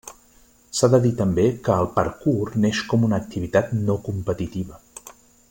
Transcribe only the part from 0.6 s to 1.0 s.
S’ha de